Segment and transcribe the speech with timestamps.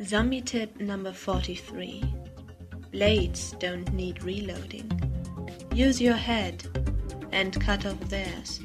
[0.00, 2.02] Zombie tip number 43
[2.90, 4.90] Blades don't need reloading.
[5.72, 6.66] Use your head
[7.32, 8.60] and cut off theirs.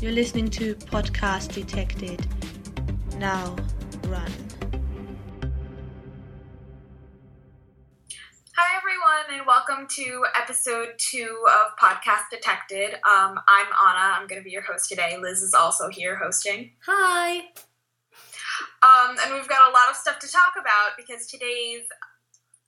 [0.00, 2.26] You're listening to Podcast Detected.
[3.16, 3.56] Now
[4.08, 4.32] run.
[8.56, 12.94] Hi, everyone, and welcome to episode two of Podcast Detected.
[12.94, 14.18] Um, I'm Anna.
[14.18, 15.16] I'm going to be your host today.
[15.20, 16.72] Liz is also here hosting.
[16.86, 17.44] Hi.
[18.82, 21.82] Um, and we've got a lot of stuff to talk about because today's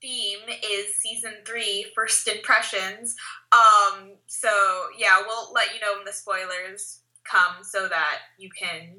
[0.03, 3.15] theme is season three, first impressions.
[3.53, 4.51] Um, so,
[4.99, 8.97] yeah, we'll let you know when the spoilers come so that you can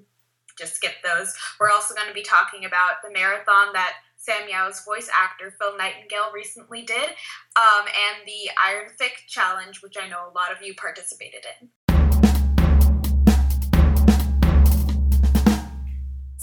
[0.57, 1.35] just skip those.
[1.59, 5.77] We're also going to be talking about the marathon that Sam Yao's voice actor Phil
[5.77, 7.09] Nightingale recently did,
[7.57, 11.69] um, and the Iron Fic Challenge, which I know a lot of you participated in.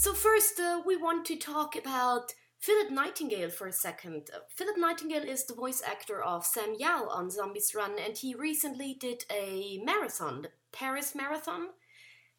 [0.01, 4.31] So, first, uh, we want to talk about Philip Nightingale for a second.
[4.33, 8.33] Uh, Philip Nightingale is the voice actor of Sam Yao on Zombies Run, and he
[8.33, 11.67] recently did a marathon, the Paris Marathon.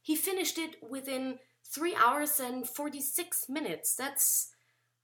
[0.00, 1.38] He finished it within
[1.72, 3.94] 3 hours and 46 minutes.
[3.94, 4.50] That's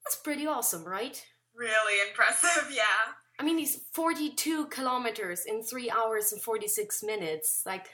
[0.05, 1.25] that's pretty awesome, right?
[1.55, 3.15] Really impressive, yeah.
[3.39, 7.63] I mean, he's 42 kilometers in 3 hours and 46 minutes.
[7.65, 7.87] Like,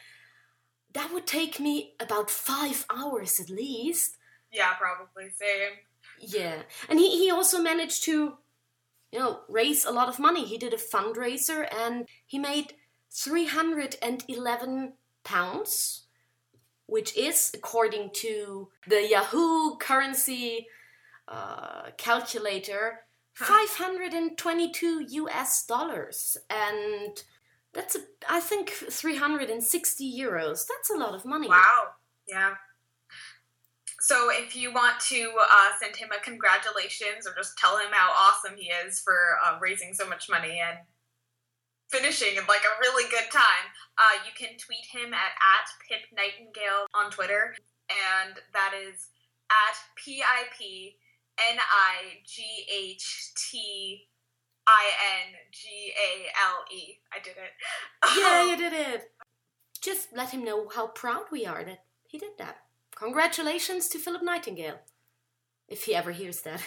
[0.94, 4.16] that would take me about 5 hours at least.
[4.54, 5.30] Yeah, probably.
[5.30, 5.72] Same.
[6.20, 6.62] Yeah.
[6.88, 8.38] And he, he also managed to,
[9.12, 10.44] you know, raise a lot of money.
[10.44, 12.74] He did a fundraiser and he made
[13.10, 14.92] 311
[15.24, 16.04] pounds,
[16.86, 20.68] which is, according to the Yahoo currency
[21.26, 23.00] uh, calculator,
[23.34, 26.36] 522 US dollars.
[26.48, 27.22] And
[27.72, 30.64] that's, a, I think, 360 euros.
[30.68, 31.48] That's a lot of money.
[31.48, 31.88] Wow.
[32.28, 32.54] Yeah.
[34.04, 38.12] So if you want to uh, send him a congratulations or just tell him how
[38.12, 40.76] awesome he is for uh, raising so much money and
[41.88, 43.66] finishing in like a really good time,
[43.96, 47.56] uh, you can tweet him at, at Pip Nightingale on Twitter.
[47.88, 49.08] And that is
[49.48, 50.96] at P I P
[51.40, 54.02] N I G H T
[54.66, 54.84] I
[55.24, 56.98] N G A L E.
[57.10, 58.18] I did it.
[58.18, 59.12] Yeah, you did it.
[59.80, 62.63] Just let him know how proud we are that he did that.
[62.96, 64.78] Congratulations to Philip Nightingale,
[65.68, 66.62] if he ever hears that.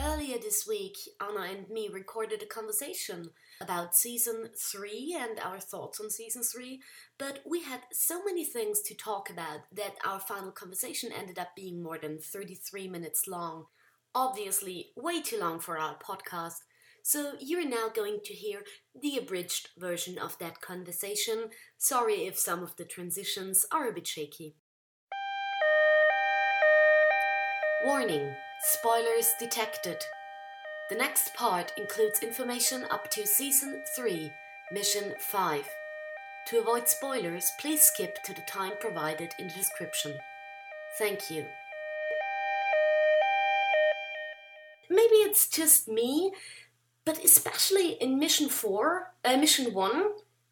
[0.00, 6.00] Earlier this week, Anna and me recorded a conversation about season 3 and our thoughts
[6.00, 6.80] on season 3,
[7.18, 11.54] but we had so many things to talk about that our final conversation ended up
[11.54, 13.66] being more than 33 minutes long.
[14.12, 16.62] Obviously, way too long for our podcast,
[17.02, 18.60] so you're now going to hear
[19.00, 21.50] the abridged version of that conversation.
[21.78, 24.56] Sorry if some of the transitions are a bit shaky.
[27.84, 29.96] Warning Spoilers detected.
[30.88, 34.30] The next part includes information up to Season 3,
[34.70, 35.68] Mission 5.
[36.46, 40.14] To avoid spoilers, please skip to the time provided in the description.
[40.96, 41.44] Thank you.
[44.88, 46.30] Maybe it's just me,
[47.04, 50.04] but especially in Mission 4, uh, Mission 1,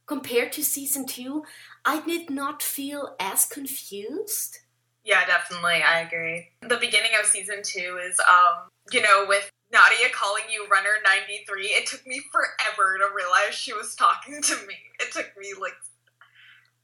[0.07, 1.45] compared to Season 2,
[1.85, 4.59] I did not feel as confused.
[5.05, 5.83] Yeah, definitely.
[5.83, 6.49] I agree.
[6.63, 11.67] The beginning of season two is, um, you know, with Nadia calling you Runner 93.
[11.67, 14.75] It took me forever to realize she was talking to me.
[15.01, 15.73] It took me like,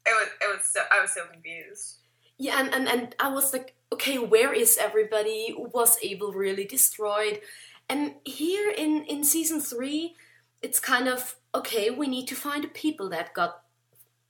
[0.06, 1.98] it was, it was so, I was so confused.
[2.38, 5.54] Yeah, and, and, and I was like, okay, where is everybody?
[5.56, 7.41] Was Abel really destroyed?
[7.88, 10.16] And here in, in season three,
[10.62, 13.62] it's kind of, okay, we need to find the people that got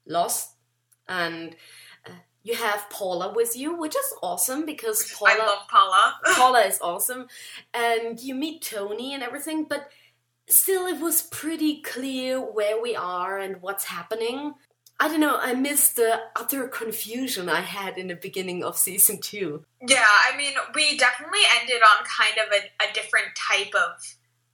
[0.06, 0.52] lost.
[1.08, 1.56] And
[2.06, 2.12] uh,
[2.42, 5.32] you have Paula with you, which is awesome because Paula.
[5.32, 6.14] I love Paula.
[6.36, 7.28] Paula is awesome.
[7.72, 9.88] And you meet Tony and everything, but
[10.48, 14.54] still, it was pretty clear where we are and what's happening.
[14.98, 19.20] I don't know, I missed the utter confusion I had in the beginning of season
[19.20, 19.64] two.
[19.86, 24.00] Yeah, I mean, we definitely ended on kind of a, a different type of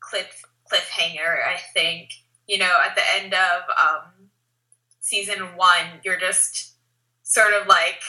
[0.01, 2.11] cliff cliffhanger, I think.
[2.49, 4.31] You know, at the end of um,
[5.01, 6.75] season one, you're just
[7.23, 8.03] sort of like,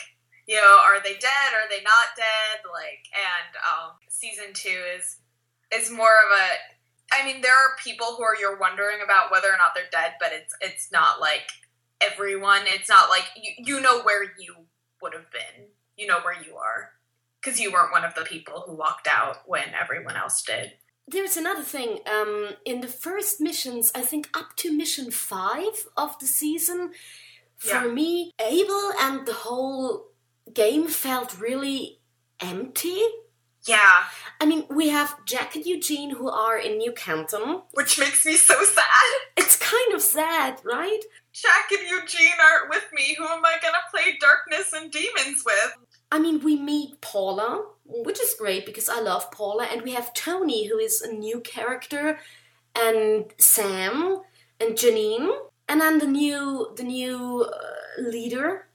[0.47, 1.53] you know, are they dead?
[1.53, 2.61] Are they not dead?
[2.71, 5.17] Like, and um, season two is
[5.71, 7.15] is more of a.
[7.15, 10.13] I mean, there are people who are you're wondering about whether or not they're dead,
[10.19, 11.51] but it's it's not like
[12.11, 12.61] everyone.
[12.65, 14.55] It's not like you you know where you
[15.01, 15.67] would have been.
[15.97, 16.91] You know where you are
[17.41, 20.73] because you weren't one of the people who walked out when everyone else did.
[21.07, 21.99] There's another thing.
[22.09, 26.93] Um, in the first missions, I think up to mission five of the season,
[27.57, 27.87] for Yeah.
[27.87, 30.07] me, Abel and the whole
[30.53, 31.99] game felt really
[32.39, 33.01] empty.
[33.65, 34.03] Yeah,
[34.41, 37.61] I mean, we have Jack and Eugene who are in New Canton.
[37.71, 39.11] which makes me so sad.
[39.37, 40.99] It's kind of sad, right?
[41.33, 43.15] Jack and Eugene aren't with me.
[43.17, 45.77] Who am I gonna play Darkness and Demons with?
[46.11, 50.13] I mean, we meet Paula, which is great because I love Paula, and we have
[50.13, 52.19] Tony, who is a new character,
[52.75, 54.21] and Sam
[54.59, 55.31] and Janine,
[55.67, 58.67] and then the new the new uh, leader.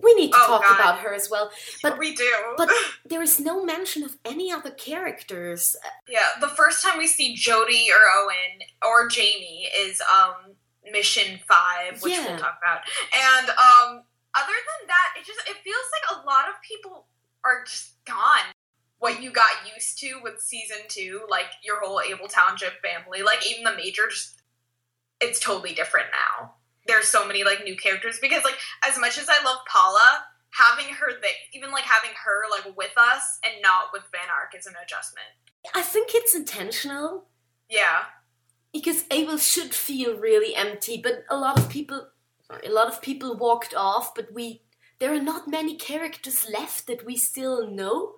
[0.00, 0.78] We need to Oh, talk God.
[0.78, 1.50] about her as well,
[1.82, 2.30] but we do.
[2.56, 2.68] but
[3.08, 5.74] there is no mention of any other characters.
[6.08, 10.54] yeah, the first time we see Jody or Owen or Jamie is um
[10.92, 12.26] Mission Five, which Yeah.
[12.28, 12.80] we'll talk about.
[13.14, 14.02] And um,
[14.34, 17.06] other than that, it just it feels like a lot of people
[17.44, 18.52] are just gone.
[18.98, 23.48] What you got used to with season two, like your whole Abel Township family, like
[23.48, 24.42] even the major, just
[25.20, 26.54] it's totally different now.
[26.86, 30.92] There's so many like new characters because like as much as I love Paula, having
[30.94, 34.66] her there, even like having her like with us and not with Van Ark is
[34.66, 35.26] an adjustment.
[35.74, 37.26] I think it's intentional
[37.68, 38.04] Yeah.
[38.72, 42.08] Because Abel should feel really empty, but a lot of people,
[42.46, 44.14] sorry, a lot of people walked off.
[44.14, 44.62] But we,
[44.98, 48.16] there are not many characters left that we still know.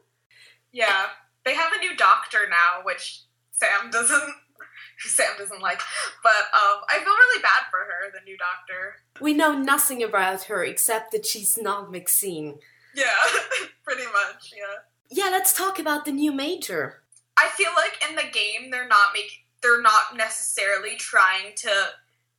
[0.72, 1.06] Yeah.
[1.44, 4.34] They have a new doctor now, which Sam doesn't
[4.98, 5.80] Sam doesn't like.
[6.22, 8.96] But um I feel really bad for her, the new doctor.
[9.20, 12.58] We know nothing about her except that she's not Maxine.
[12.94, 13.04] Yeah,
[13.84, 14.82] pretty much, yeah.
[15.10, 17.02] Yeah, let's talk about the new major.
[17.36, 21.70] I feel like in the game they're not making they're not necessarily trying to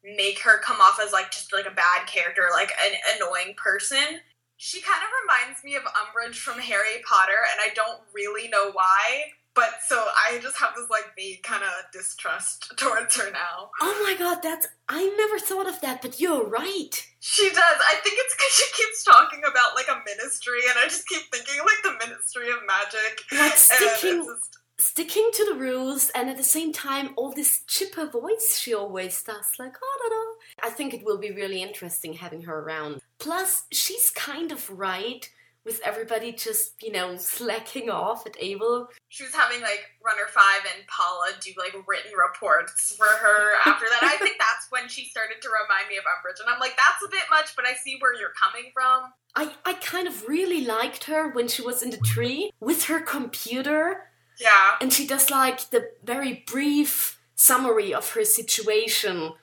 [0.04, 4.20] make her come off as like just like a bad character, like an annoying person.
[4.58, 8.72] She kind of reminds me of Umbridge from Harry Potter, and I don't really know
[8.74, 9.24] why.
[9.54, 13.70] But so I just have this like vague kind of distrust towards her now.
[13.82, 14.68] Oh my god, that's.
[14.88, 17.08] I never thought of that, but you're right.
[17.20, 17.58] She does.
[17.60, 21.24] I think it's because she keeps talking about like a ministry, and I just keep
[21.34, 23.22] thinking like the Ministry of Magic.
[23.34, 28.08] Like sticking, just- sticking to the rules, and at the same time, all this chipper
[28.08, 30.68] voice she always does, like, oh, da, da.
[30.68, 33.02] I think it will be really interesting having her around.
[33.20, 35.30] Plus, she's kind of right
[35.64, 38.88] with everybody just, you know, slacking off at Abel.
[39.10, 43.86] she was having like Runner Five and Paula do like written reports for her after
[43.86, 44.02] that.
[44.02, 47.06] I think that's when she started to remind me of Umbridge, and I'm like, that's
[47.06, 49.14] a bit much, but I see where you're coming from.
[49.36, 53.00] I, I kind of really liked her when she was in the tree with her
[53.00, 54.10] computer,
[54.42, 59.34] Yeah, and she does like the very brief summary of her situation.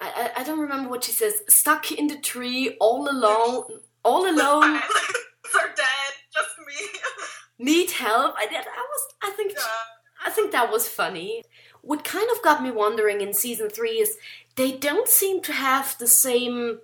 [0.00, 1.42] I, I, I don't remember what she says.
[1.48, 3.64] Stuck in the tree, all alone,
[4.04, 4.80] all alone,
[5.52, 7.00] They're dead, just me.
[7.58, 8.34] need help.
[8.38, 8.58] I did.
[8.60, 9.14] I was.
[9.22, 9.52] I think.
[9.52, 9.64] yeah.
[10.24, 11.42] I think that was funny.
[11.82, 14.16] What kind of got me wondering in season three is
[14.56, 16.80] they don't seem to have the same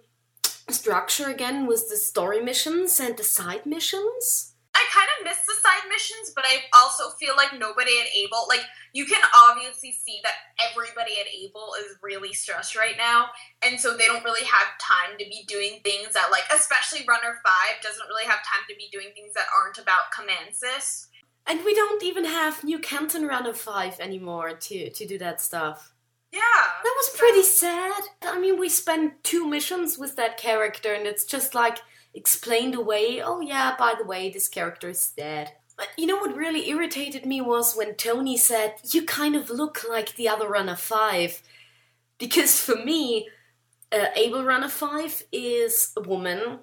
[0.69, 4.52] structure again with the story missions and the side missions.
[4.75, 8.47] I kind of miss the side missions, but I also feel like nobody at Abel,
[8.49, 8.65] like,
[8.95, 10.35] you can obviously see that
[10.71, 13.27] everybody at Abel is really stressed right now,
[13.63, 17.37] and so they don't really have time to be doing things that, like, especially Runner
[17.45, 21.07] 5 doesn't really have time to be doing things that aren't about Comansys.
[21.47, 25.93] And we don't even have New Canton Runner 5 anymore to, to do that stuff.
[26.33, 26.41] Yeah.
[26.83, 28.03] That was pretty sad.
[28.23, 31.79] I mean, we spent two missions with that character, and it's just like
[32.15, 33.23] explained away.
[33.23, 35.53] Oh, yeah, by the way, this character is dead.
[35.77, 39.81] But you know what really irritated me was when Tony said, You kind of look
[39.89, 41.43] like the other Runner 5.
[42.19, 43.29] Because for me,
[43.91, 46.61] uh, Abel Runner 5 is a woman,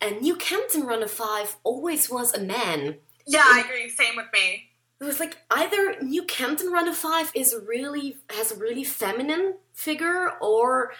[0.00, 2.98] and New Canton Runner 5 always was a man.
[3.26, 3.88] Yeah, I agree.
[3.88, 4.70] Same with me.
[5.00, 10.30] It was like either New Canton Runner Five is really has a really feminine figure,
[10.40, 10.92] or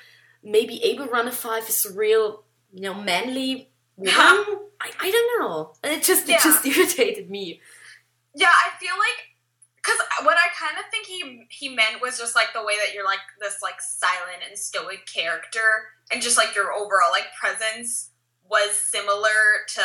[0.43, 3.71] maybe Abel Runner Five is a real, you know, manly.
[4.07, 5.75] I, I don't know.
[5.85, 6.37] It just Yeah.
[6.37, 7.61] it just irritated me.
[8.35, 9.29] Yeah, I feel like
[9.77, 12.95] because what I kind of think he he meant was just like the way that
[12.95, 18.11] you're like this like silent and stoic character, and just like your overall like presence
[18.49, 19.83] was similar to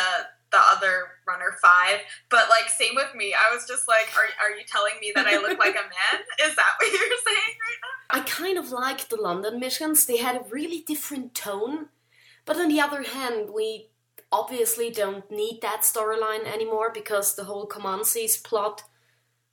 [0.50, 2.00] the other runner five.
[2.30, 5.26] But like same with me, I was just like, are are you telling me that
[5.26, 6.22] I look like a man?
[6.48, 8.18] Is that what you're saying right now?
[8.18, 10.06] I kind of liked the London missions.
[10.06, 11.88] They had a really different tone,
[12.46, 13.88] but on the other hand, we
[14.30, 18.82] obviously don't need that storyline anymore because the whole Comansys plot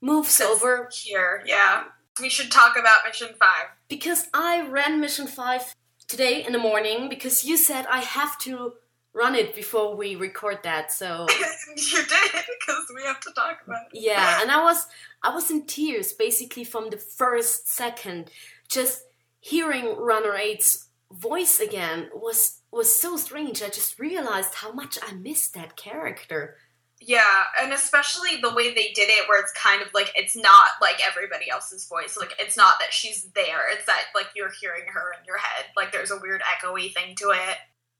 [0.02, 1.86] moves That's over Here, yeah.
[2.22, 3.68] We should talk about mission five.
[3.90, 5.76] because I ran Mission 5
[6.08, 8.74] today in the morning because you said I have to
[9.14, 10.92] run it before we record that.
[10.94, 11.26] So,
[11.76, 14.00] you did because we have to talk about it.
[14.02, 14.88] yeah, and I was
[15.24, 18.30] I was in tears basically from the first second
[18.70, 19.04] just
[19.42, 23.62] hearing Runner 8's voice again was was so strange.
[23.64, 26.58] I just realized how much I missed that character.
[27.02, 30.70] Yeah, and especially the way they did it, where it's kind of like it's not
[30.82, 32.18] like everybody else's voice.
[32.18, 35.66] Like it's not that she's there; it's that like you're hearing her in your head.
[35.76, 37.58] Like there's a weird echoey thing to it.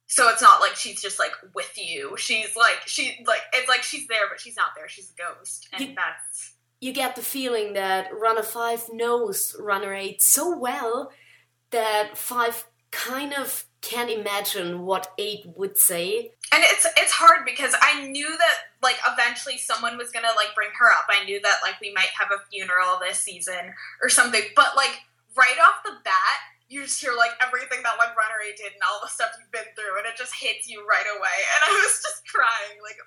[0.08, 2.16] So it's not like she's just like with you.
[2.18, 4.88] She's like she like it's like she's there, but she's not there.
[4.88, 9.94] She's a ghost, and You- that's You get the feeling that Runner 5 knows Runner
[9.94, 11.12] 8 so well
[11.72, 12.66] that 5
[12.96, 16.32] kind of can't imagine what 8 would say.
[16.52, 20.72] and it's it's hard because I knew that like eventually someone was gonna like bring
[20.80, 21.06] her up.
[21.12, 25.04] I knew that like we might have a funeral this season or something, but like
[25.36, 26.40] right off the bat.
[26.68, 29.54] You just hear like everything that like Runner 8 did and all the stuff you've
[29.54, 31.38] been through, and it just hits you right away.
[31.54, 32.98] And I was just crying like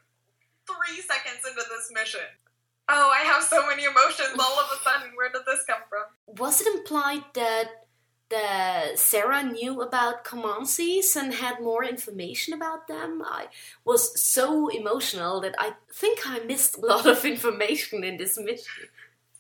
[0.69, 2.29] three seconds into this mission.
[2.89, 5.11] Oh, I have so many emotions all of a sudden.
[5.17, 6.07] Where did this come from?
[6.39, 7.88] Was it implied that
[8.31, 13.23] that Sarah knew about Comansys and had more information about them?
[13.25, 13.47] I
[13.85, 18.89] was so emotional that I think I missed a lot of information in this mission.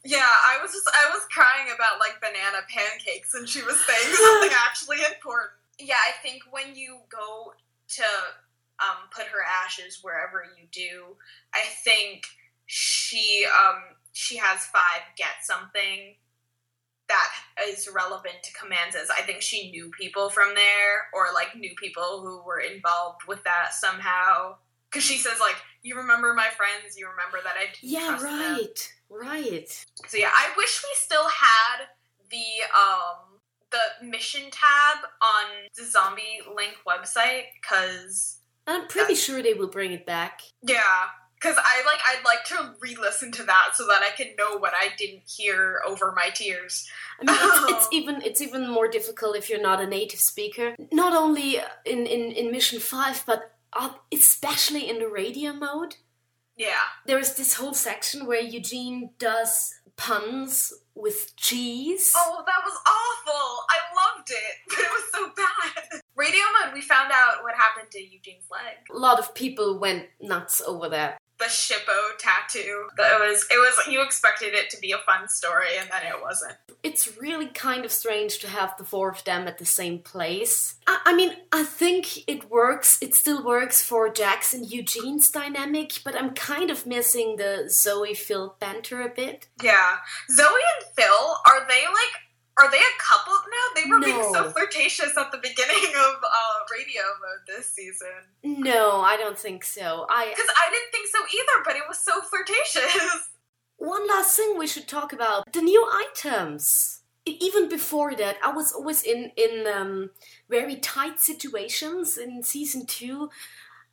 [0.04, 4.14] Yeah, I was just I was crying about like banana pancakes and she was saying
[4.14, 5.50] something actually important.
[5.78, 7.52] Yeah, I think when you go
[7.97, 8.04] to
[8.80, 11.16] um, put her ashes wherever you do,
[11.52, 12.26] I think
[12.66, 16.14] she um, she has five get something
[17.08, 17.30] that
[17.68, 19.08] is relevant to Comansys.
[19.16, 23.42] I think she knew people from there or like knew people who were involved with
[23.44, 24.56] that somehow.
[24.90, 26.96] Cause she says like, "You remember my friends?
[26.96, 29.86] You remember that I Yeah, trust them." right, right.
[30.06, 31.86] So yeah, I wish we still had
[32.30, 35.44] the um the mission tab on
[35.76, 40.40] the Zombie Link website because I'm pretty sure they will bring it back.
[40.62, 41.08] yeah,
[41.40, 44.73] because I like I'd like to re-listen to that so that I can know what
[44.75, 46.88] I didn't hear over my tears.
[47.21, 50.75] I mean, it's, it's even it's even more difficult if you're not a native speaker.
[50.92, 55.97] Not only in in, in Mission Five, but uh, especially in the radio mode.
[56.57, 62.12] Yeah, There is this whole section where Eugene does puns with cheese.
[62.16, 63.64] Oh, that was awful.
[63.71, 66.00] I loved it, but it was so bad.
[66.16, 68.75] Radio mode, we found out what happened to Eugene's leg.
[68.92, 71.18] A lot of people went nuts over that.
[71.38, 72.88] The Shippo tattoo.
[72.97, 76.21] That was it was you expected it to be a fun story and then it
[76.21, 76.54] wasn't.
[76.83, 80.75] It's really kind of strange to have the four of them at the same place.
[80.87, 82.99] I, I mean, I think it works.
[83.00, 88.14] It still works for Jack's and Eugene's dynamic, but I'm kind of missing the Zoe
[88.14, 89.49] Phil banter a bit.
[89.62, 89.97] Yeah.
[90.30, 92.23] Zoe and Phil, are they like
[92.59, 93.80] are they a couple now?
[93.80, 96.14] They were being so flirtatious at the beginning of
[97.21, 98.09] mode this season.
[98.43, 100.07] No, I don't think so.
[100.09, 103.31] I Because I didn't think so either, but it was so flirtatious.
[103.76, 107.02] One last thing we should talk about the new items.
[107.25, 110.11] Even before that, I was always in in um,
[110.49, 113.28] very tight situations in season two.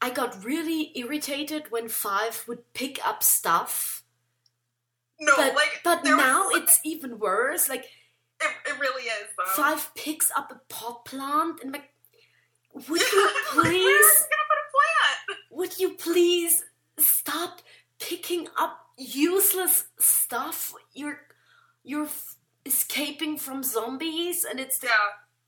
[0.02, 4.04] I got really irritated when Five would pick up stuff,
[5.20, 7.70] No, but like but there was now it's even worse.
[7.70, 7.86] Like
[8.42, 9.52] it, it really is though.
[9.52, 11.90] Five picks up a pot plant and like,
[12.90, 15.40] would you please, gonna put a plant?
[15.52, 16.64] would you please
[17.00, 17.62] stop
[18.00, 20.74] picking up useless stuff?
[20.94, 21.20] You're
[21.84, 24.90] you're f- escaping from zombies, and it's Yeah.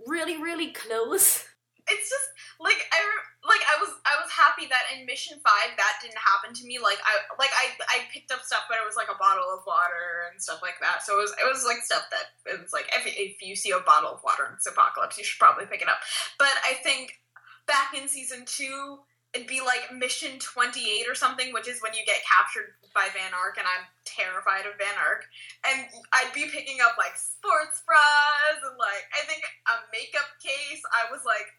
[0.08, 1.44] really really close.
[1.88, 2.28] It's just
[2.60, 3.00] like I
[3.48, 6.80] like I was I was happy that in mission five that didn't happen to me.
[6.80, 9.64] Like I like I I picked up stuff, but it was like a bottle of
[9.64, 11.04] water and stuff like that.
[11.06, 13.72] So it was it was like stuff that it was like if if you see
[13.72, 16.04] a bottle of water in this apocalypse, you should probably pick it up.
[16.38, 17.20] But I think
[17.66, 19.00] back in season two.
[19.36, 23.36] It'd be like mission 28 or something, which is when you get captured by Van
[23.38, 25.30] Ark, and I'm terrified of Van Ark.
[25.62, 30.82] And I'd be picking up like sports bras and like, I think a makeup case.
[30.90, 31.54] I was like,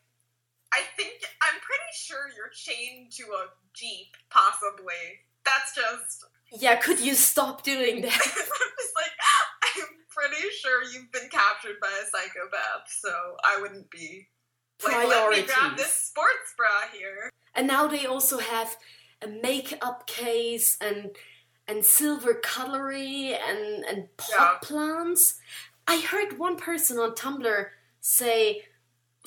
[0.72, 5.24] I think I'm pretty sure you're chained to a jeep, possibly.
[5.44, 6.24] That's just.
[6.52, 8.12] Yeah, could you stop doing that?
[8.12, 9.14] I'm just like
[9.62, 13.10] I'm pretty sure you've been captured by a psychopath, so
[13.44, 14.28] I wouldn't be.
[14.84, 17.30] Like, let me grab this sports bra here.
[17.54, 18.76] And now they also have
[19.22, 21.10] a makeup case and
[21.66, 25.40] and silver cutlery and and pot plants.
[25.86, 27.66] I heard one person on Tumblr
[28.00, 28.62] say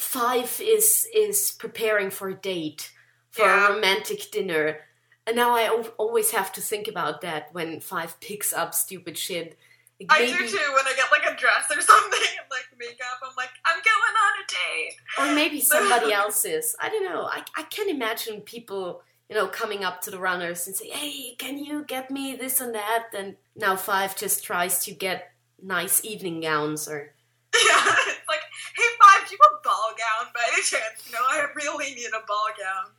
[0.01, 2.91] Five is is preparing for a date
[3.29, 3.67] for Yeah.
[3.69, 4.81] a romantic dinner.
[5.27, 5.67] And now I
[5.97, 9.57] always have to think about that when Five picks up stupid shit.
[9.99, 13.19] Like, I do too when I get like a dress or something and like makeup.
[13.23, 14.95] I'm like, I'm going on a date.
[15.19, 16.75] or maybe somebody else is.
[16.81, 17.25] I don't know.
[17.31, 21.35] I, I can imagine people, you know, coming up to the runners and say, "Hey,
[21.37, 25.31] can you get me this and that?" And now Five just tries to get
[25.61, 27.13] nice evening gowns or
[27.53, 28.41] Yeah, it's like,
[28.75, 31.11] hey, Five, do you have a ball gown by any chance?
[31.11, 32.91] No, I really need a ball gown.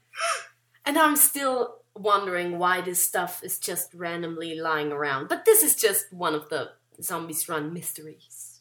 [0.84, 5.28] And I'm still wondering why this stuff is just randomly lying around.
[5.28, 8.60] But this is just one of the Zombies Run mysteries.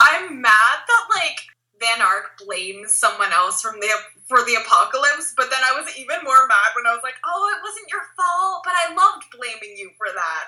[0.00, 1.38] I'm mad that like
[1.80, 3.88] Van Ark blames someone else from the
[4.28, 7.52] for the apocalypse, but then I was even more mad when I was like, "Oh,
[7.54, 10.44] it wasn't your fault," but I loved blaming you for that.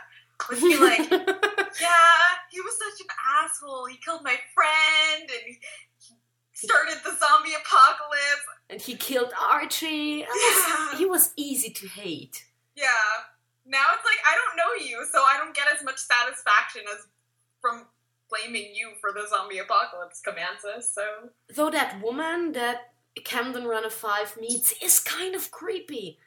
[0.49, 1.11] Was he like,
[1.81, 2.21] "Yeah,
[2.51, 3.11] he was such an
[3.43, 3.87] asshole.
[3.87, 5.59] He killed my friend and he
[6.65, 10.23] started the zombie apocalypse." and he killed Archie.
[10.25, 10.97] Was- Yeah.
[10.99, 12.45] he was easy to hate.
[12.75, 12.89] Yeah.
[13.67, 17.07] Now it's like I don't know you, so I don't get as much satisfaction as
[17.61, 17.87] from
[18.31, 20.85] blaming you for the zombie apocalypse, Comansys.
[20.93, 22.93] So Though that woman that
[23.25, 26.19] Camden Runner 5 meets is kind of creepy.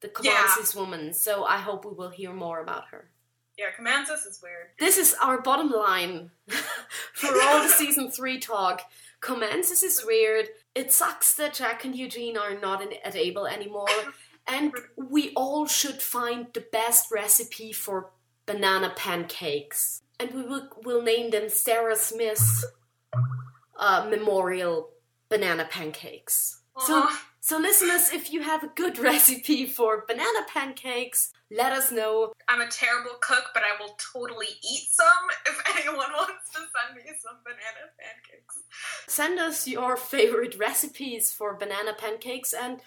[0.00, 0.32] The Yeah.
[0.46, 3.10] Comansys woman, so I hope we will hear more about her.
[3.58, 4.68] yeah, Comansys is weird.
[4.78, 6.30] This is our bottom line
[7.14, 8.82] for all the season 3 talk.
[9.22, 10.48] Comansys is weird.
[10.74, 13.86] It sucks that Jack and Eugene are not in, at Abel anymore.
[14.44, 18.10] And we all should find the best recipe for
[18.44, 20.02] banana pancakes.
[20.18, 22.64] And we will will name them Sarah Smith's
[23.78, 24.90] uh, Memorial
[25.28, 26.60] Banana Pancakes.
[26.78, 27.22] So, Aw.
[27.38, 32.32] so listeners, if you have a good recipe for banana pancakes, let us know.
[32.48, 35.06] I'm a terrible cook, but I will totally eat some
[35.46, 38.58] if anyone wants to send me some banana pancakes.
[39.06, 42.80] Send us your favorite recipes for banana pancakes and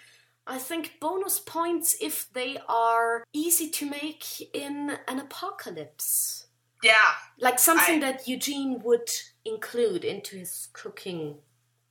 [0.47, 6.47] I think bonus points if they are easy to make in an apocalypse.
[6.83, 6.93] Yeah,
[7.39, 9.09] Like something I- that Eugene would
[9.43, 11.39] include into his cooking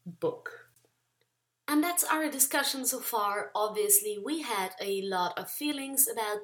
[0.07, 0.51] book.
[1.67, 3.51] And that's our discussion so far.
[3.55, 6.43] Obviously, we had a lot of feelings about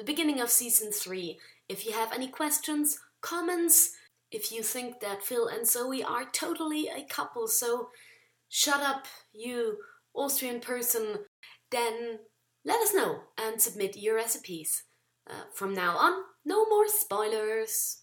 [0.00, 1.38] the beginning of season 3.
[1.68, 3.90] If you have any questions, comments,
[4.32, 7.90] if you think that Phil and Zoe are totally a couple, so
[8.48, 9.04] shut up,
[9.34, 9.76] you
[10.14, 11.16] Austrian person,
[11.70, 12.20] then
[12.64, 14.84] let us know and submit your recipes.
[15.28, 17.98] Uh, from now on, no more spoilers.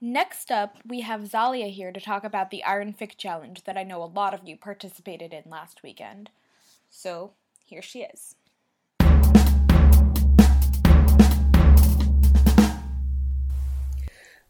[0.00, 3.84] Next up, we have Zalia here to talk about the Iron Fic Challenge that I
[3.84, 6.30] know a lot of you participated in last weekend.
[6.94, 7.32] So,
[7.64, 8.36] here she is.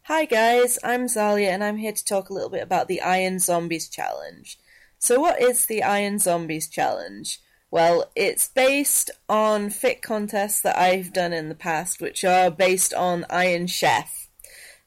[0.07, 3.39] Hi guys, I'm Zalia and I'm here to talk a little bit about the Iron
[3.39, 4.59] Zombies Challenge.
[4.99, 7.39] So, what is the Iron Zombies Challenge?
[7.71, 12.93] Well, it's based on fic contests that I've done in the past, which are based
[12.93, 14.23] on Iron Chef.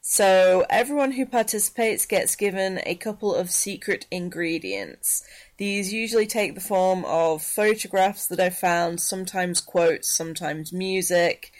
[0.08, 5.24] So, everyone who participates gets given a couple of secret ingredients.
[5.58, 11.52] These usually take the form of photographs that I've found, sometimes quotes, sometimes music,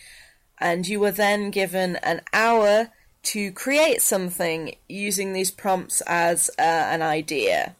[0.58, 2.90] and you are then given an hour
[3.24, 7.74] to create something using these prompts as uh, an idea.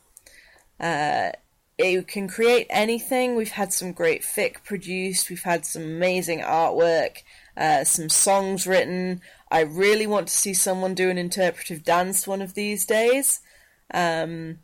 [0.81, 1.31] Uh,
[1.79, 3.37] you can create anything.
[3.37, 5.29] We've had some great fic produced.
[5.29, 7.19] We've had some amazing artwork,
[7.57, 9.21] uh, some songs written.
[9.51, 13.41] I really want to see someone do an interpretive dance one of these days.
[13.93, 14.59] Um,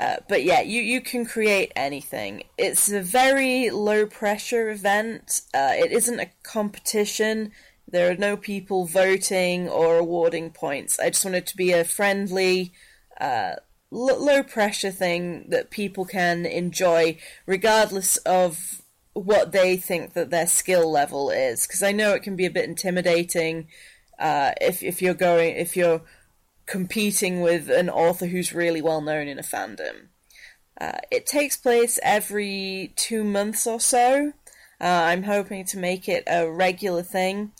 [0.00, 2.44] uh, but yeah, you, you can create anything.
[2.56, 5.42] It's a very low pressure event.
[5.52, 7.52] Uh, it isn't a competition.
[7.86, 10.98] There are no people voting or awarding points.
[10.98, 12.72] I just want it to be a friendly,
[13.20, 13.56] uh,
[13.92, 18.80] l- low pressure thing that people can enjoy regardless of
[19.12, 21.66] what they think that their skill level is.
[21.66, 23.68] Because I know it can be a bit intimidating
[24.18, 26.02] uh, if if you're going if you're
[26.70, 30.06] competing with an author who's really well known in a fandom.
[30.80, 34.32] Uh, it takes place every two months or so.
[34.80, 37.50] Uh, I'm hoping to make it a regular thing.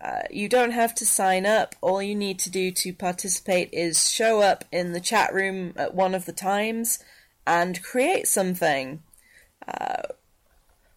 [0.00, 1.74] Uh, you don't have to sign up.
[1.80, 5.94] All you need to do to participate is show up in the chat room at
[5.94, 7.02] one of the times
[7.46, 9.02] and create something.
[9.66, 10.02] Uh,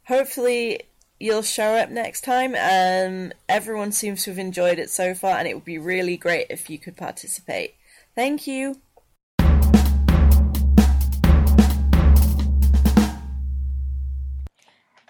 [0.08, 0.82] hopefully,
[1.22, 2.56] you'll show up next time.
[2.56, 6.48] Um, everyone seems to have enjoyed it so far, and it would be really great
[6.50, 7.76] if you could participate.
[8.16, 8.82] Thank you.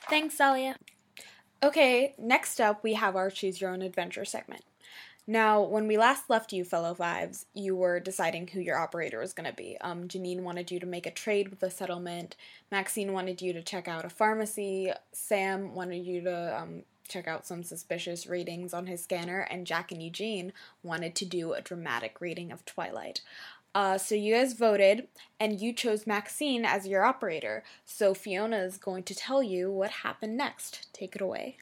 [0.09, 0.75] Thanks, Zalia.
[1.63, 4.63] Okay, next up we have our Choose Your Own Adventure segment.
[5.31, 9.31] Now, when we last left you, fellow fives, you were deciding who your operator was
[9.31, 9.77] going to be.
[9.79, 12.35] Um, Janine wanted you to make a trade with the settlement.
[12.69, 14.91] Maxine wanted you to check out a pharmacy.
[15.13, 19.47] Sam wanted you to um, check out some suspicious readings on his scanner.
[19.49, 20.51] And Jack and Eugene
[20.83, 23.21] wanted to do a dramatic reading of Twilight.
[23.73, 25.07] Uh, so you guys voted,
[25.39, 27.63] and you chose Maxine as your operator.
[27.85, 30.89] So Fiona is going to tell you what happened next.
[30.91, 31.55] Take it away.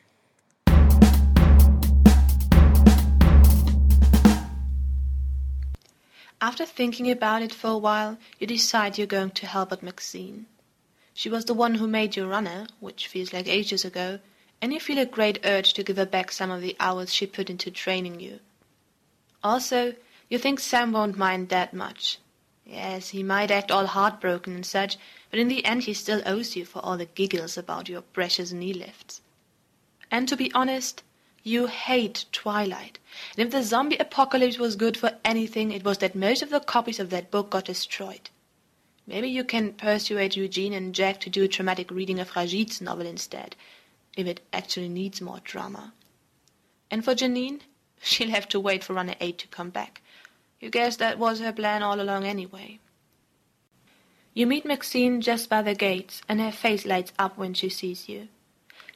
[6.41, 10.45] After thinking about it for a while, you decide you're going to help out Maxine.
[11.13, 14.19] She was the one who made you runner, which feels like ages ago,
[14.61, 17.27] and you feel a great urge to give her back some of the hours she
[17.27, 18.39] put into training you.
[19.43, 19.95] Also,
[20.29, 22.19] you think Sam won't mind that much.
[22.65, 24.97] Yes, he might act all heartbroken and such,
[25.29, 28.53] but in the end he still owes you for all the giggles about your precious
[28.53, 29.21] knee lifts.
[30.09, 31.03] And to be honest,
[31.43, 32.99] you hate Twilight.
[33.37, 36.59] And if the zombie apocalypse was good for anything, it was that most of the
[36.59, 38.29] copies of that book got destroyed.
[39.07, 43.07] Maybe you can persuade Eugene and Jack to do a dramatic reading of Rajit's novel
[43.07, 43.55] instead,
[44.15, 45.93] if it actually needs more drama.
[46.91, 47.61] And for Janine,
[48.01, 50.01] she'll have to wait for Runner 8 to come back.
[50.59, 52.79] You guess that was her plan all along anyway.
[54.33, 58.07] You meet Maxine just by the gates, and her face lights up when she sees
[58.07, 58.27] you.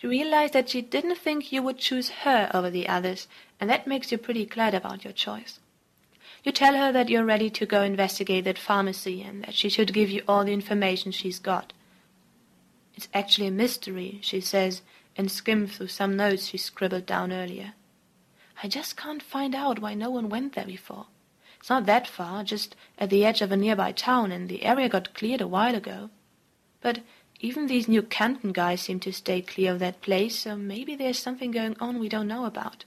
[0.03, 3.87] You realize that she didn't think you would choose her over the others, and that
[3.87, 5.61] makes you pretty glad about your choice.
[6.43, 9.93] You tell her that you're ready to go investigate that pharmacy and that she should
[9.93, 11.71] give you all the information she's got.
[12.95, 14.81] It's actually a mystery, she says,
[15.15, 17.73] and skims through some notes she scribbled down earlier.
[18.61, 21.05] I just can't find out why no one went there before.
[21.61, 24.89] It's not that far, just at the edge of a nearby town, and the area
[24.89, 26.09] got cleared a while ago.
[26.81, 26.99] But
[27.43, 31.19] even these New Canton guys seem to stay clear of that place, so maybe there's
[31.19, 32.85] something going on we don't know about.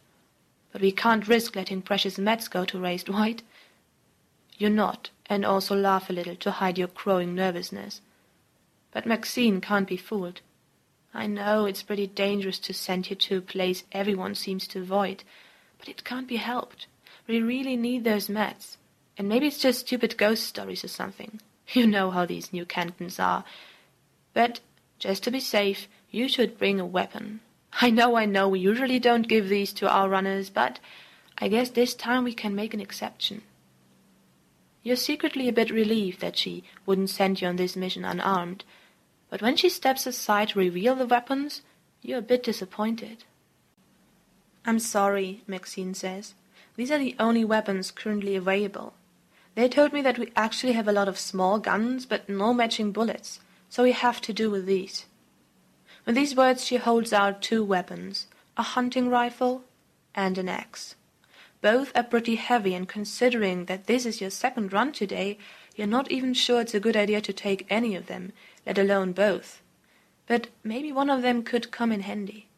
[0.73, 3.43] But we can't risk letting precious Mets go to Raised White.
[4.57, 8.01] You nod, and also laugh a little to hide your growing nervousness.
[8.93, 10.41] But Maxine can't be fooled.
[11.13, 15.23] I know it's pretty dangerous to send you to a place everyone seems to avoid,
[15.79, 16.87] but it can't be helped.
[17.29, 18.79] We really need those Mets.
[19.19, 21.41] And maybe it's just stupid ghost stories or something.
[21.75, 23.45] You know how these New Cantons are.
[24.37, 24.61] But,
[24.99, 27.41] just to be safe, you should bring a weapon.
[27.81, 30.79] I know, I know, we usually don't give these to our runners, but
[31.39, 33.41] I guess this time we can make an exception.
[34.83, 38.65] You're secretly a bit relieved that she wouldn't send you on this mission unarmed,
[39.31, 41.63] but when she steps aside to reveal the weapons,
[42.03, 43.25] you're a bit disappointed.
[44.67, 46.35] I'm sorry, Maxine says.
[46.77, 48.93] These are the only weapons currently available.
[49.55, 52.93] They told me that we actually have a lot of small guns, but no matching
[52.93, 55.07] bullets, so we have to do with these.
[56.05, 58.27] With these words she holds out two weapons,
[58.57, 59.65] a hunting rifle
[60.15, 60.95] and an axe.
[61.61, 65.39] Both are pretty heavy, and considering that this is your second run today,
[65.75, 68.33] you're not even sure it's a good idea to take any of them,
[68.65, 69.63] let alone both.
[70.27, 72.49] But maybe one of them could come in handy.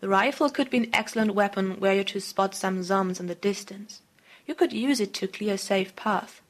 [0.00, 3.34] The rifle could be an excellent weapon were you to spot some zombies in the
[3.34, 4.02] distance.
[4.46, 6.42] You could use it to clear a safe path.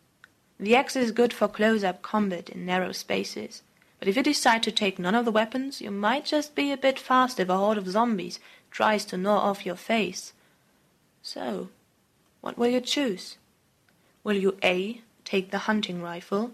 [0.58, 3.62] The axe is good for close-up combat in narrow spaces,
[3.98, 6.76] but if you decide to take none of the weapons, you might just be a
[6.76, 8.38] bit fast if a horde of zombies
[8.70, 10.32] tries to gnaw off your face.
[11.22, 11.70] So,
[12.40, 13.37] what will you choose?
[14.22, 15.00] Will you A.
[15.24, 16.52] take the hunting rifle,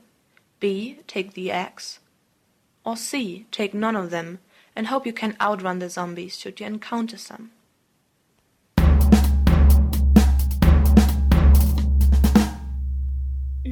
[0.60, 0.98] B.
[1.06, 1.98] take the axe,
[2.84, 3.46] or C.
[3.50, 4.38] take none of them
[4.74, 7.50] and hope you can outrun the zombies should you encounter some?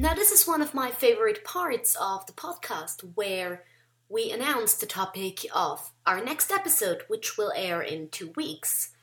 [0.01, 3.65] Now, this is one of my favorite parts of the podcast where
[4.09, 8.95] we announce the topic of our next episode, which will air in two weeks.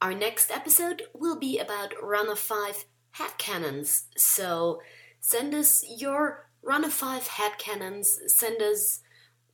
[0.00, 4.04] Our next episode will be about Runner 5 headcanons.
[4.16, 4.80] So
[5.20, 9.00] send us your Runner 5 headcanons, send us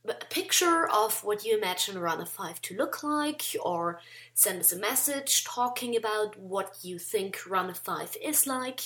[0.07, 3.99] a picture of what you imagine Runner 5 to look like, or
[4.33, 8.79] send us a message talking about what you think Runner 5 is like.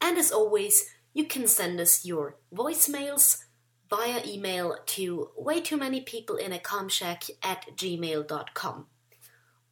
[0.00, 3.44] And as always, you can send us your voicemails
[3.88, 8.86] via email to way too many people in a comshack at gmail.com.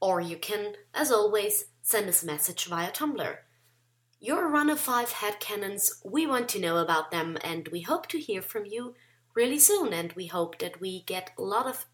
[0.00, 3.36] Or you can, as always, send us a message via Tumblr.
[4.20, 8.20] Your runner five head headcanons, we want to know about them and we hope to
[8.20, 8.94] hear from you
[9.34, 9.92] really soon.
[9.92, 11.86] And we hope that we get a lot of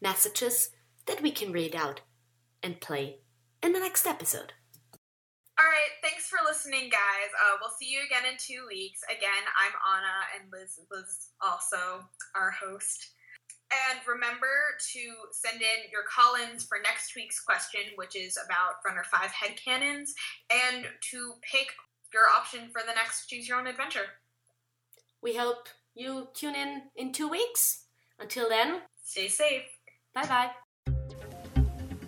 [0.00, 0.70] messages
[1.06, 2.00] that we can read out
[2.62, 3.18] and play
[3.62, 4.54] in the next episode.
[5.54, 7.30] All right, thanks for listening, guys.
[7.38, 8.98] Uh, we'll see you again in two weeks.
[9.06, 12.02] Again, I'm Anna, and Liz was also
[12.34, 13.14] our host.
[13.70, 18.82] And remember to send in your call ins for next week's question, which is about
[18.84, 20.10] Runner 5 headcanons,
[20.50, 21.68] and to pick
[22.12, 24.18] your option for the next Choose Your Own Adventure.
[25.22, 27.84] We hope you tune in in two weeks.
[28.18, 29.62] Until then, stay safe.
[30.14, 30.50] Bye bye.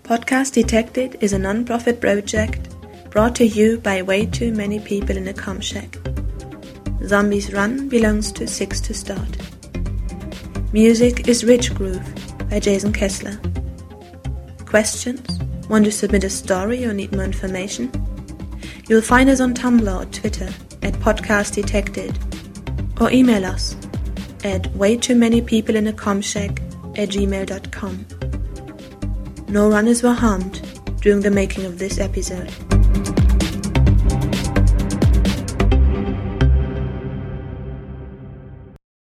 [0.02, 2.75] Podcast Detected is a non profit project
[3.16, 5.96] brought to you by way too many people in a com shack.
[7.02, 9.38] Zombies Run belongs to Six to Start.
[10.74, 12.06] Music is Rich Groove
[12.50, 13.40] by Jason Kessler.
[14.66, 15.38] Questions?
[15.70, 17.90] Want to submit a story or need more information?
[18.86, 20.50] You'll find us on Tumblr or Twitter
[20.82, 22.18] at Podcast Detected
[23.00, 23.76] or email us
[24.44, 26.60] at way too many people in a comshack
[26.98, 28.06] at gmail.com.
[29.48, 30.60] No runners were harmed
[31.00, 32.52] during the making of this episode.